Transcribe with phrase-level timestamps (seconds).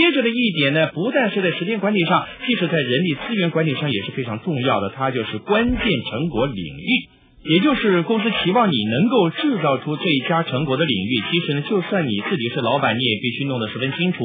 [0.00, 5.78] 接着的一点呢，不但是在时间管理上，即使在人力资源管理上也是非常重要的，它就是关键
[6.10, 7.19] 成果领域。
[7.42, 11.22] 也就是公司期望你能够制造出最佳成果的领域。
[11.32, 14.24] 其实呢，就算你自己是老板，你也必须弄得十分清楚，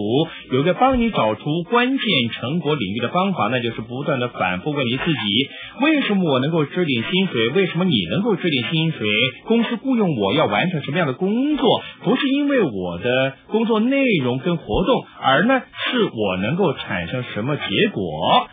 [0.51, 5.49] 有个帮你找出关键成果领域的方法，那就是不断的反复问你自己：
[5.81, 7.47] 为什么我能够支领薪水？
[7.49, 9.08] 为什么你能够支领薪水？
[9.45, 11.82] 公司雇佣我要完成什么样的工作？
[12.04, 17.63] 不是因为我的工作内容跟活动，而呢是我能够产生什么结
[17.94, 18.50] 果？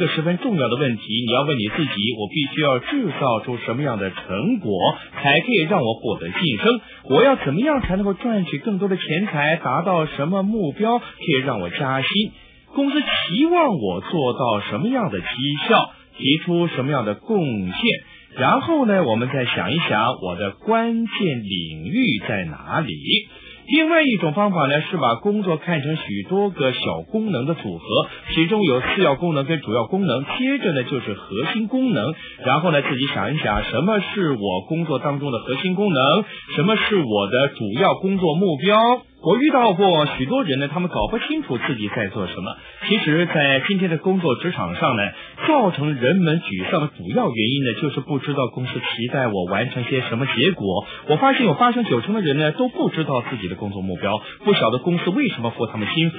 [0.00, 4.72] 这是个十分重要的问题，你要问你自己：我必须要制造出什么样的成果，
[5.12, 6.80] 才可以让我获得晋升？
[7.10, 9.56] 我要怎么样才能够赚取更多的钱财？
[9.56, 12.32] 达到什么目标可以让我加薪？
[12.74, 15.26] 公司期望我做到什么样的绩
[15.68, 15.90] 效？
[16.16, 17.76] 提出什么样的贡献？
[18.38, 22.94] 然后呢，我们再想一想，我的关键领域在哪里？
[23.70, 27.84] 另外一种方法呢，是把工作看成许多个小功能的组合，
[28.34, 32.12] 其中有次要功能跟主要功能，接着呢就是核心功能，
[32.44, 36.24] 然后呢自己想一想，什么是我工作当中的核心功能，
[36.56, 39.02] 什么是我的主要工作目标。
[39.22, 42.56] 我遇到过许多人呢，他们搞不清楚自己在做什么。
[42.88, 45.02] 其实，在今天的工作职场上呢，
[45.46, 50.86] 造成人们沮丧的主要原因呢，就是不知道公司期待我完成些什么结果。
[51.08, 56.18] 我发现有八成九成的人呢，都不知道自己的工作目标，不晓得公司为什么付他们薪水。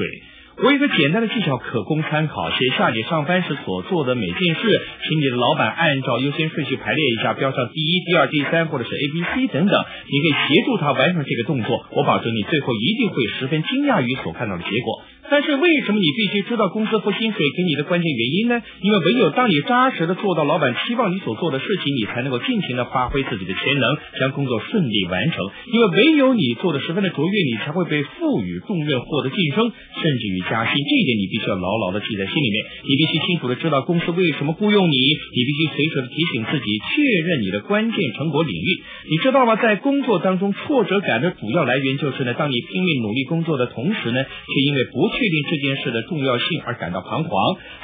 [0.57, 4.61] 我有一个简单的技巧可供参考：写下你上班时所做的每件事，
[5.07, 9.73] 请你的老板按照优先顺序排列一下，标上第一、第二、第三，或者是 A、B、C 等等。
[10.05, 11.85] 你可以协助他完成这个动作。
[11.95, 15.01] 我保证你最后一定会十分惊讶于所看到的结果。
[15.31, 18.59] 但是为什么你必须知道公司付薪水给你的关键原因呢？
[18.83, 25.47] 因为唯有当你扎实的做到老板期望你所做的事情，你才能够尽情的发挥自己的潜能，将工作顺利完成。
[25.71, 30.75] 因为唯有你做的十分的卓越，你才会被赋予重任，获得晋升，甚至于加薪。
[30.75, 32.55] 这一点你必须要牢牢的记在心里面。
[32.83, 34.99] 你必须清楚的知道公司为什么雇佣你，
[35.31, 38.69] 你必须随时的提醒自己，确认你的关键成果领域。
[39.07, 39.55] 你知道吗？
[39.55, 45.20] 在工作当中，挫折感的主要来源就是呢，当你拼命努力工作的同时呢，却因为不去。
[45.21, 47.31] 确定这件事的重要性而感到彷徨，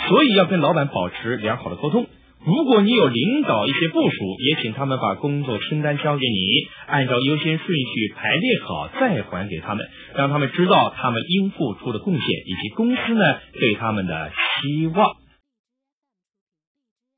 [0.09, 2.07] 所以要跟老板保持良好的沟通。
[2.43, 6.47] 如果你有领导一些部署，也请他们把工作清单交给你，
[6.87, 15.26] 按照优先顺序排列好，再还给他们，让他们知道他们应付出的贡献以及公司呢对他们的希望。